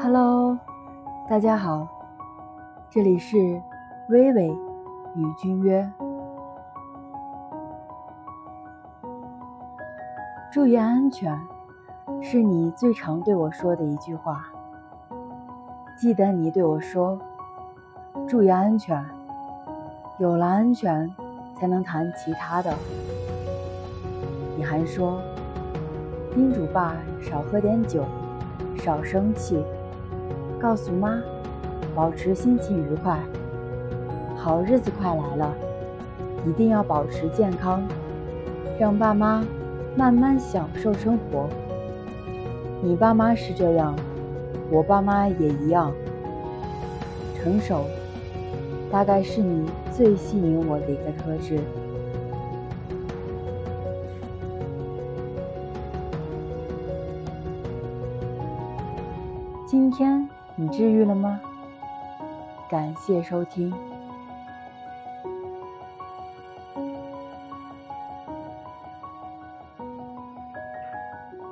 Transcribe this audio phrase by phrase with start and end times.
[0.00, 0.56] Hello，
[1.28, 1.88] 大家好，
[2.88, 3.36] 这里是
[4.08, 4.46] 微微
[5.16, 5.90] 与君约。
[10.52, 11.36] 注意安全，
[12.22, 14.46] 是你最常对我说的一句话。
[15.98, 17.18] 记得你对我说
[18.28, 19.04] ：“注意安全，
[20.20, 21.12] 有了安全，
[21.58, 22.72] 才能谈其他的。”
[24.56, 25.20] 你还说，
[26.32, 28.04] 叮嘱爸少喝点酒，
[28.76, 29.60] 少生气，
[30.60, 31.22] 告诉妈
[31.94, 33.18] 保持心情愉快。
[34.36, 35.54] 好日子快来了，
[36.46, 37.82] 一定要保持健康，
[38.78, 39.44] 让爸妈
[39.96, 41.48] 慢慢享受生活。
[42.82, 43.94] 你爸妈是这样，
[44.70, 45.92] 我爸妈也一样。
[47.36, 47.84] 成熟，
[48.90, 51.60] 大概是你最吸引我的一个特质。
[59.66, 60.28] 今天
[60.60, 61.40] 你治愈了吗？
[62.68, 63.72] 感谢收听。